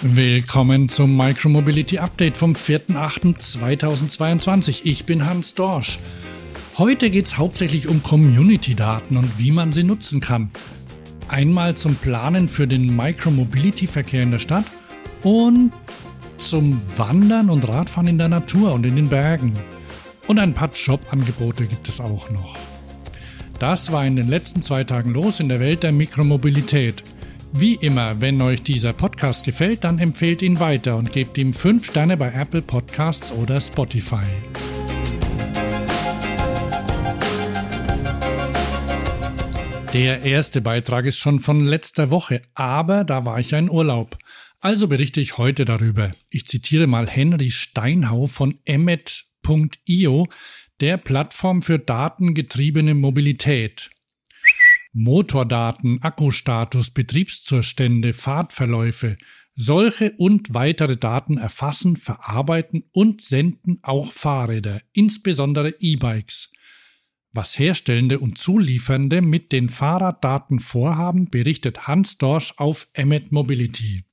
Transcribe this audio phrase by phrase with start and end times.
[0.00, 4.82] Willkommen zum Micromobility Update vom 4.8.2022.
[4.84, 5.98] Ich bin Hans Dorsch.
[6.76, 10.52] Heute geht es hauptsächlich um Community-Daten und wie man sie nutzen kann.
[11.26, 14.66] Einmal zum Planen für den Micromobility-Verkehr in der Stadt
[15.24, 15.72] und
[16.36, 19.52] zum Wandern und Radfahren in der Natur und in den Bergen.
[20.28, 22.56] Und ein paar Jobangebote gibt es auch noch.
[23.58, 27.02] Das war in den letzten zwei Tagen los in der Welt der Mikromobilität.
[27.52, 31.84] Wie immer, wenn euch dieser Podcast gefällt, dann empfehlt ihn weiter und gebt ihm 5
[31.84, 34.26] Sterne bei Apple Podcasts oder Spotify.
[39.94, 44.18] Der erste Beitrag ist schon von letzter Woche, aber da war ich ja in Urlaub.
[44.60, 46.10] Also berichte ich heute darüber.
[46.30, 50.26] Ich zitiere mal Henry Steinhau von emmet.io,
[50.80, 53.88] der Plattform für datengetriebene Mobilität.
[54.92, 59.16] Motordaten, Akkustatus, Betriebszustände, Fahrtverläufe,
[59.54, 66.52] solche und weitere Daten erfassen, verarbeiten und senden auch Fahrräder, insbesondere E-Bikes.
[67.32, 74.04] Was Herstellende und Zuliefernde mit den Fahrraddaten vorhaben, berichtet Hans Dorsch auf Emmet Mobility.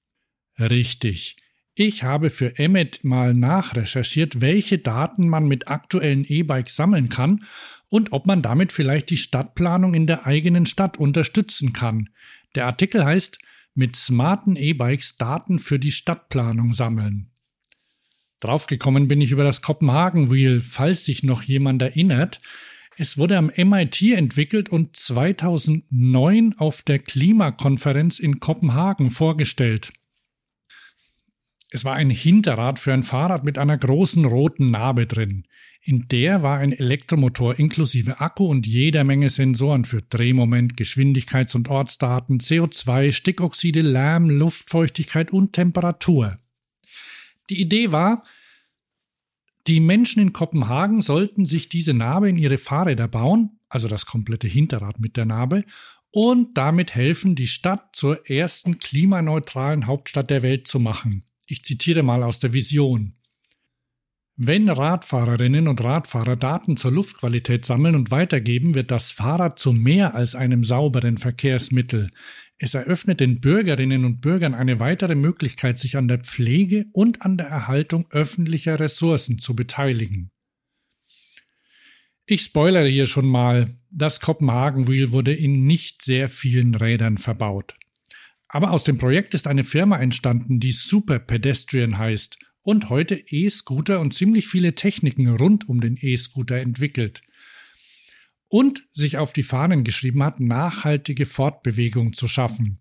[0.59, 1.35] Richtig.
[1.75, 7.43] Ich habe für Emmet mal nachrecherchiert, welche Daten man mit aktuellen E-Bikes sammeln kann
[7.89, 12.09] und ob man damit vielleicht die Stadtplanung in der eigenen Stadt unterstützen kann.
[12.55, 13.37] Der Artikel heißt
[13.73, 17.31] mit smarten E-Bikes Daten für die Stadtplanung sammeln.
[18.39, 22.39] Draufgekommen bin ich über das Kopenhagen Wheel, falls sich noch jemand erinnert.
[22.97, 29.91] Es wurde am MIT entwickelt und 2009 auf der Klimakonferenz in Kopenhagen vorgestellt.
[31.75, 35.43] Es war ein Hinterrad für ein Fahrrad mit einer großen roten Narbe drin.
[35.81, 41.67] In der war ein Elektromotor inklusive Akku und jeder Menge Sensoren für Drehmoment, Geschwindigkeits- und
[41.67, 46.39] Ortsdaten, CO2, Stickoxide, Lärm, Luftfeuchtigkeit und Temperatur.
[47.49, 48.23] Die Idee war,
[49.67, 54.47] die Menschen in Kopenhagen sollten sich diese Narbe in ihre Fahrräder bauen, also das komplette
[54.47, 55.65] Hinterrad mit der Narbe,
[56.09, 61.25] und damit helfen, die Stadt zur ersten klimaneutralen Hauptstadt der Welt zu machen.
[61.47, 63.13] Ich zitiere mal aus der Vision.
[64.37, 70.13] Wenn Radfahrerinnen und Radfahrer Daten zur Luftqualität sammeln und weitergeben, wird das Fahrrad zu mehr
[70.13, 72.09] als einem sauberen Verkehrsmittel.
[72.57, 77.37] Es eröffnet den Bürgerinnen und Bürgern eine weitere Möglichkeit, sich an der Pflege und an
[77.37, 80.31] der Erhaltung öffentlicher Ressourcen zu beteiligen.
[82.25, 87.75] Ich spoilere hier schon mal, das Kopenhagen Wheel wurde in nicht sehr vielen Rädern verbaut.
[88.55, 93.99] Aber aus dem Projekt ist eine Firma entstanden, die Super Pedestrian heißt und heute E-Scooter
[93.99, 97.21] und ziemlich viele Techniken rund um den E-Scooter entwickelt.
[98.47, 102.79] Und sich auf die Fahnen geschrieben hat, nachhaltige Fortbewegung zu schaffen.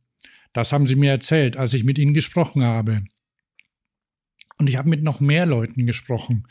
[0.53, 3.03] Das haben sie mir erzählt, als ich mit ihnen gesprochen habe.
[4.59, 6.47] Und ich habe mit noch mehr Leuten gesprochen.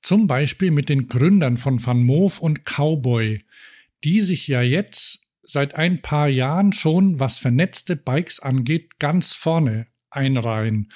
[0.00, 3.42] Zum Beispiel mit den Gründern von Van Moof und Cowboy,
[4.04, 5.19] die sich ja jetzt
[5.50, 10.90] seit ein paar Jahren schon, was vernetzte Bikes angeht, ganz vorne einreihen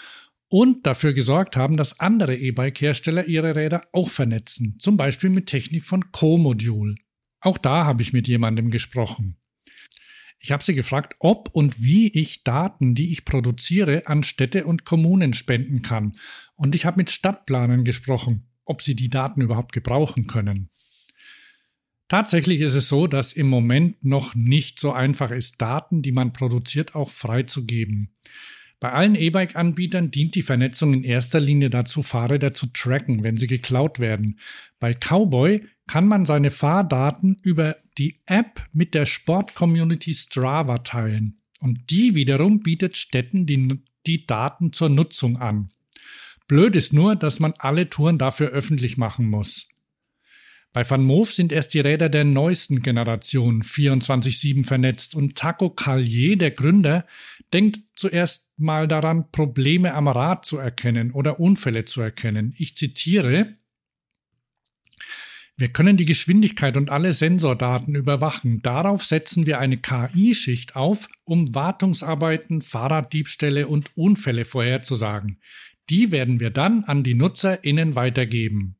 [0.48, 5.84] und dafür gesorgt haben, dass andere E-Bike-Hersteller ihre Räder auch vernetzen, zum Beispiel mit Technik
[5.84, 6.94] von Co-Module.
[7.40, 9.36] Auch da habe ich mit jemandem gesprochen.
[10.38, 14.84] Ich habe sie gefragt, ob und wie ich Daten, die ich produziere, an Städte und
[14.84, 16.12] Kommunen spenden kann.
[16.54, 20.70] Und ich habe mit Stadtplanern gesprochen, ob sie die Daten überhaupt gebrauchen können.
[22.14, 26.32] Tatsächlich ist es so, dass im Moment noch nicht so einfach ist, Daten, die man
[26.32, 28.14] produziert, auch freizugeben.
[28.78, 33.48] Bei allen E-Bike-Anbietern dient die Vernetzung in erster Linie dazu, Fahrräder zu tracken, wenn sie
[33.48, 34.38] geklaut werden.
[34.78, 41.40] Bei Cowboy kann man seine Fahrdaten über die App mit der Sport-Community Strava teilen.
[41.58, 45.70] Und die wiederum bietet Städten die, die Daten zur Nutzung an.
[46.46, 49.66] Blöd ist nur, dass man alle Touren dafür öffentlich machen muss.
[50.74, 56.36] Bei Van Moof sind erst die Räder der neuesten Generation 24-7 vernetzt und Taco Callier,
[56.36, 57.06] der Gründer,
[57.52, 62.54] denkt zuerst mal daran, Probleme am Rad zu erkennen oder Unfälle zu erkennen.
[62.58, 63.56] Ich zitiere,
[65.56, 68.60] wir können die Geschwindigkeit und alle Sensordaten überwachen.
[68.60, 75.38] Darauf setzen wir eine KI-Schicht auf, um Wartungsarbeiten, Fahrraddiebstähle und Unfälle vorherzusagen.
[75.88, 78.74] Die werden wir dann an die NutzerInnen weitergeben.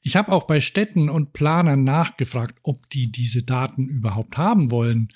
[0.00, 5.12] Ich habe auch bei Städten und Planern nachgefragt, ob die diese Daten überhaupt haben wollen.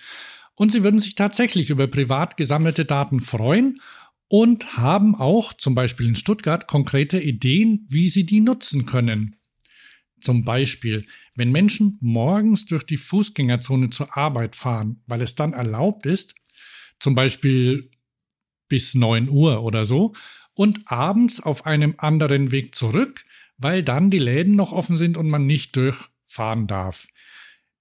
[0.55, 3.81] Und sie würden sich tatsächlich über privat gesammelte Daten freuen
[4.29, 9.37] und haben auch, zum Beispiel in Stuttgart, konkrete Ideen, wie sie die nutzen können.
[10.21, 16.07] Zum Beispiel, wenn Menschen morgens durch die Fußgängerzone zur Arbeit fahren, weil es dann erlaubt
[16.07, 16.35] ist,
[16.99, 17.91] zum Beispiel
[18.69, 20.15] bis 9 Uhr oder so
[20.55, 23.25] und abends auf einem anderen Weg zurück,
[23.59, 27.07] weil dann die Läden noch offen sind und man nicht durchfahren darf.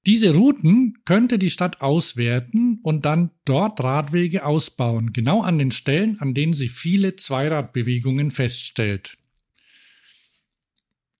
[0.08, 6.20] Diese Routen könnte die Stadt auswerten und dann dort Radwege ausbauen, genau an den Stellen,
[6.20, 9.18] an denen sie viele Zweiradbewegungen feststellt.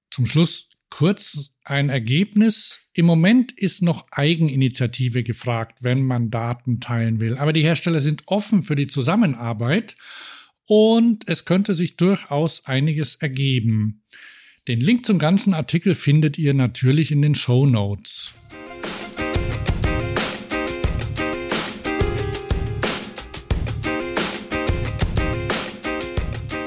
[0.10, 2.90] Zum Schluss kurz ein Ergebnis.
[2.94, 7.38] Im Moment ist noch Eigeninitiative gefragt, wenn man Daten teilen will.
[7.38, 9.96] Aber die Hersteller sind offen für die Zusammenarbeit
[10.74, 14.04] und es könnte sich durchaus einiges ergeben.
[14.70, 18.32] Den Link zum ganzen Artikel findet ihr natürlich in den Show Notes.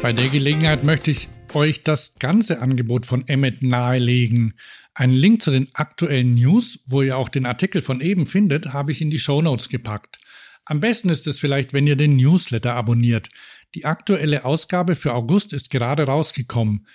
[0.03, 4.53] Bei der Gelegenheit möchte ich euch das ganze Angebot von Emmet nahelegen.
[4.93, 8.93] Einen Link zu den aktuellen News, wo ihr auch den Artikel von eben findet, habe
[8.93, 10.19] ich in die Show Notes gepackt.
[10.67, 13.29] Am besten ist es vielleicht, wenn ihr den Newsletter abonniert.
[13.75, 16.87] Die aktuelle Ausgabe für August ist gerade rausgekommen.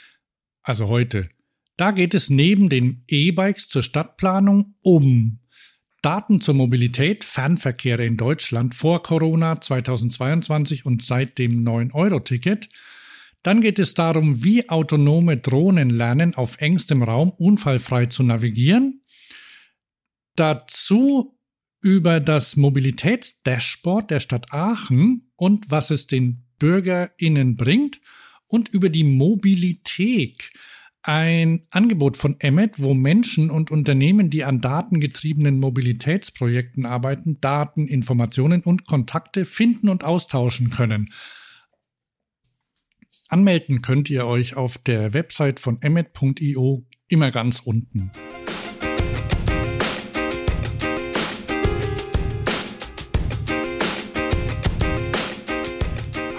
[0.61, 1.29] Also heute.
[1.77, 5.39] Da geht es neben den E-Bikes zur Stadtplanung um
[6.01, 12.67] Daten zur Mobilität, Fernverkehre in Deutschland vor Corona 2022 und seit dem 9-Euro-Ticket–
[13.43, 19.03] dann geht es darum, wie autonome Drohnen lernen, auf engstem Raum unfallfrei zu navigieren.
[20.35, 21.37] Dazu
[21.81, 28.00] über das Mobilitätsdashboard der Stadt Aachen und was es den BürgerInnen bringt
[28.47, 30.51] und über die Mobilität,
[31.01, 38.61] ein Angebot von Emmet, wo Menschen und Unternehmen, die an datengetriebenen Mobilitätsprojekten arbeiten, Daten, Informationen
[38.61, 41.11] und Kontakte finden und austauschen können.
[43.29, 48.11] Anmelden könnt ihr euch auf der Website von emmet.io immer ganz unten.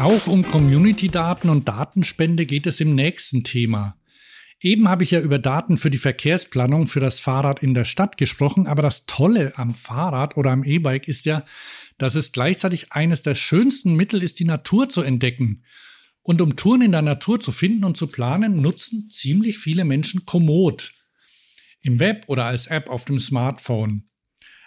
[0.01, 3.99] Auch um Community-Daten und Datenspende geht es im nächsten Thema.
[4.59, 8.17] Eben habe ich ja über Daten für die Verkehrsplanung für das Fahrrad in der Stadt
[8.17, 11.45] gesprochen, aber das Tolle am Fahrrad oder am E-Bike ist ja,
[11.99, 15.65] dass es gleichzeitig eines der schönsten Mittel ist, die Natur zu entdecken.
[16.23, 20.25] Und um Touren in der Natur zu finden und zu planen, nutzen ziemlich viele Menschen
[20.25, 20.95] Komoot.
[21.83, 24.07] Im Web oder als App auf dem Smartphone.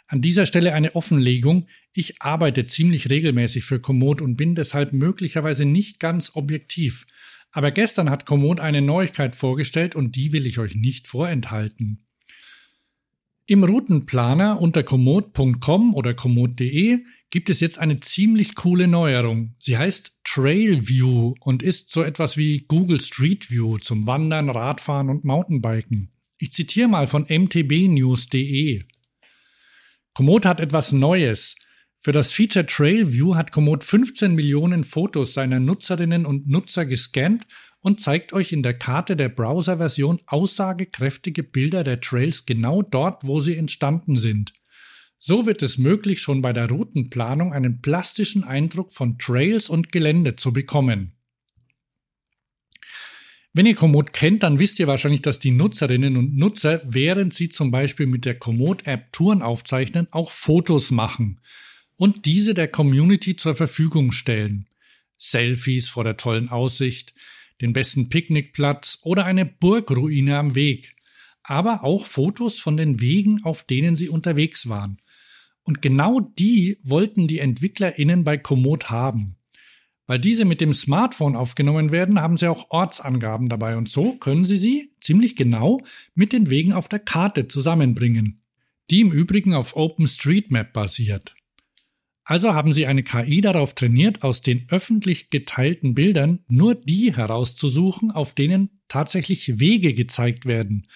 [0.08, 1.68] An dieser Stelle eine Offenlegung.
[1.94, 7.06] Ich arbeite ziemlich regelmäßig für Komoot und bin deshalb möglicherweise nicht ganz objektiv.
[7.52, 12.06] Aber gestern hat Komoot eine Neuigkeit vorgestellt und die will ich euch nicht vorenthalten.
[13.46, 19.56] Im Routenplaner unter komoot.com oder komoot.de gibt es jetzt eine ziemlich coole Neuerung.
[19.60, 25.10] Sie heißt Trail View und ist so etwas wie Google Street View zum Wandern, Radfahren
[25.10, 26.12] und Mountainbiken.
[26.38, 28.84] Ich zitiere mal von mtbnews.de.
[30.16, 31.56] Komoot hat etwas Neues.
[32.00, 37.48] Für das Feature Trail View hat Komoot 15 Millionen Fotos seiner Nutzerinnen und Nutzer gescannt
[37.80, 43.40] und zeigt euch in der Karte der Browser-Version aussagekräftige Bilder der Trails genau dort, wo
[43.40, 44.54] sie entstanden sind.
[45.18, 50.36] So wird es möglich, schon bei der Routenplanung einen plastischen Eindruck von Trails und Gelände
[50.36, 51.13] zu bekommen.
[53.56, 57.50] Wenn ihr Komoot kennt, dann wisst ihr wahrscheinlich, dass die Nutzerinnen und Nutzer, während sie
[57.50, 61.40] zum Beispiel mit der Komoot-App Touren aufzeichnen, auch Fotos machen
[61.96, 64.68] und diese der Community zur Verfügung stellen.
[65.20, 67.14] Selfies vor der tollen Aussicht,
[67.62, 70.96] den besten Picknickplatz oder eine Burgruine am Weg,
[71.44, 74.98] aber auch Fotos von den Wegen, auf denen sie unterwegs waren.
[75.62, 79.36] Und genau die wollten die EntwicklerInnen bei Komoot haben.
[80.06, 84.44] Weil diese mit dem Smartphone aufgenommen werden, haben sie auch Ortsangaben dabei und so können
[84.44, 85.82] sie sie ziemlich genau
[86.14, 88.42] mit den Wegen auf der Karte zusammenbringen,
[88.90, 91.36] die im Übrigen auf OpenStreetMap basiert.
[92.26, 98.12] Also haben sie eine KI darauf trainiert, aus den öffentlich geteilten Bildern nur die herauszusuchen,
[98.12, 100.88] auf denen tatsächlich Wege gezeigt werden.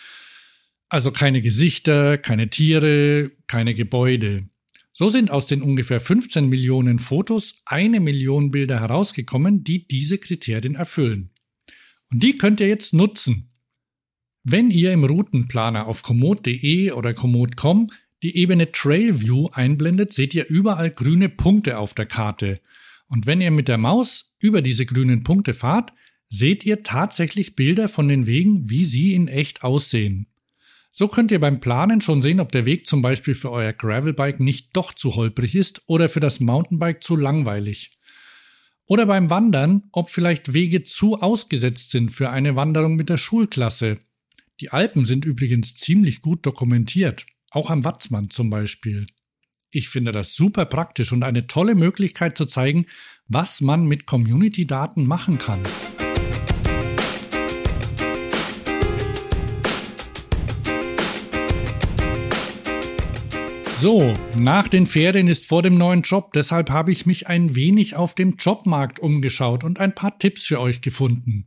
[0.89, 4.47] Also keine Gesichter, keine Tiere, keine Gebäude.
[4.99, 10.73] So sind aus den ungefähr 15 Millionen Fotos eine Million Bilder herausgekommen, die diese Kriterien
[10.73, 11.29] erfüllen.
[12.09, 13.51] Und die könnt ihr jetzt nutzen.
[14.43, 17.91] Wenn ihr im Routenplaner auf komoot.de oder komoot.com
[18.23, 22.59] die Ebene Trail View einblendet, seht ihr überall grüne Punkte auf der Karte.
[23.07, 25.93] Und wenn ihr mit der Maus über diese grünen Punkte fahrt,
[26.31, 30.25] seht ihr tatsächlich Bilder von den Wegen, wie sie in echt aussehen.
[30.99, 34.39] So könnt ihr beim Planen schon sehen, ob der Weg zum Beispiel für euer Gravelbike
[34.39, 37.91] nicht doch zu holprig ist oder für das Mountainbike zu langweilig.
[38.87, 43.99] Oder beim Wandern, ob vielleicht Wege zu ausgesetzt sind für eine Wanderung mit der Schulklasse.
[44.59, 49.05] Die Alpen sind übrigens ziemlich gut dokumentiert, auch am Watzmann zum Beispiel.
[49.69, 52.87] Ich finde das super praktisch und eine tolle Möglichkeit zu zeigen,
[53.27, 55.61] was man mit Community-Daten machen kann.
[63.79, 67.95] So, nach den Ferien ist vor dem neuen Job, deshalb habe ich mich ein wenig
[67.95, 71.45] auf dem Jobmarkt umgeschaut und ein paar Tipps für euch gefunden.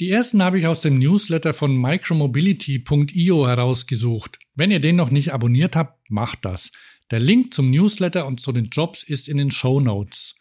[0.00, 4.38] Die ersten habe ich aus dem Newsletter von micromobility.io herausgesucht.
[4.54, 6.72] Wenn ihr den noch nicht abonniert habt, macht das.
[7.10, 10.34] Der Link zum Newsletter und zu den Jobs ist in den Show Notes.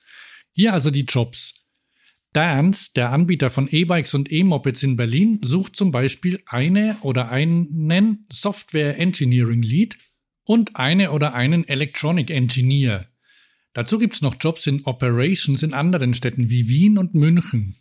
[0.52, 1.54] Hier also die Jobs.
[2.34, 8.26] Dance, der Anbieter von E-Bikes und E-Mopeds in Berlin, sucht zum Beispiel eine oder einen
[8.30, 9.96] Software Engineering Lead
[10.44, 13.08] und eine oder einen Electronic Engineer.
[13.74, 17.76] Dazu gibt's noch Jobs in Operations in anderen Städten wie Wien und München.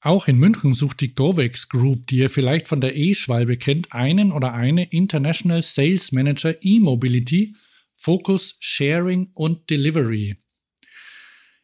[0.00, 4.30] Auch in München sucht die Govex Group, die ihr vielleicht von der E-Schwalbe kennt, einen
[4.30, 7.56] oder eine International Sales Manager E-Mobility,
[7.94, 10.36] Focus, Sharing und Delivery.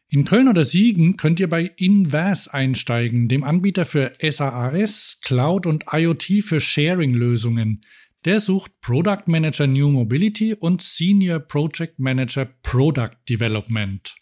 [0.09, 5.85] In Köln oder Siegen könnt ihr bei Inverse einsteigen, dem Anbieter für SaaS, Cloud und
[5.91, 7.81] IoT für Sharing-Lösungen.
[8.25, 14.15] Der sucht Product Manager New Mobility und Senior Project Manager Product Development.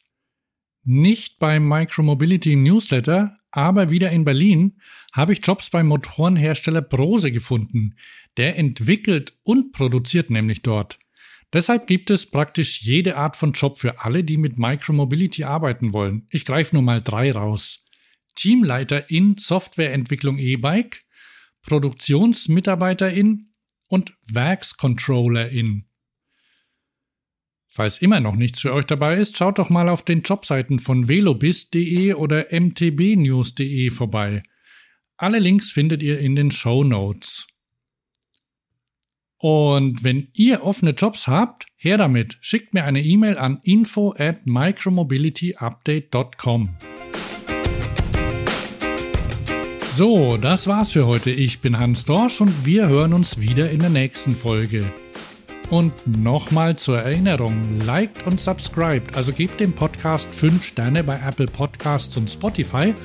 [0.83, 4.81] Nicht beim Micromobility Newsletter, aber wieder in Berlin
[5.13, 7.95] habe ich Jobs beim Motorenhersteller Brose gefunden.
[8.35, 10.99] Der entwickelt und produziert nämlich dort.
[11.53, 16.27] Deshalb gibt es praktisch jede Art von Job für alle, die mit Micromobility arbeiten wollen.
[16.29, 17.85] Ich greife nur mal drei raus.
[18.35, 20.99] Teamleiter in Softwareentwicklung E-Bike,
[21.61, 23.52] Produktionsmitarbeiter in
[23.87, 25.85] und Werkscontrollerin.
[27.67, 31.07] Falls immer noch nichts für euch dabei ist, schaut doch mal auf den Jobseiten von
[31.07, 34.43] velobis.de oder mtbnews.de vorbei.
[35.17, 37.47] Alle Links findet ihr in den Show Notes.
[39.37, 42.37] Und wenn ihr offene Jobs habt, her damit.
[42.41, 46.92] Schickt mir eine E-Mail an info at micromobilityupdate.com.
[49.95, 51.29] So, das war's für heute.
[51.29, 54.91] Ich bin Hans Dorsch und wir hören uns wieder in der nächsten Folge.
[55.69, 61.45] Und nochmal zur Erinnerung, liked und subscribed, also gebt dem Podcast 5 Sterne bei Apple
[61.45, 62.95] Podcasts und Spotify.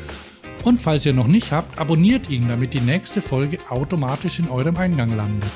[0.65, 4.79] Und falls ihr noch nicht habt, abonniert ihn, damit die nächste Folge automatisch in eurem
[4.79, 5.51] Eingang landet.